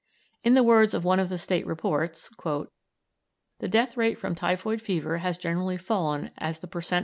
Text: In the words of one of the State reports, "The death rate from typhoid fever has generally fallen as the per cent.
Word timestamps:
In 0.43 0.55
the 0.55 0.63
words 0.63 0.95
of 0.95 1.05
one 1.05 1.19
of 1.19 1.29
the 1.29 1.37
State 1.37 1.63
reports, 1.67 2.31
"The 3.59 3.67
death 3.67 3.95
rate 3.95 4.17
from 4.17 4.33
typhoid 4.33 4.81
fever 4.81 5.19
has 5.19 5.37
generally 5.37 5.77
fallen 5.77 6.31
as 6.39 6.57
the 6.57 6.65
per 6.65 6.81
cent. 6.81 6.99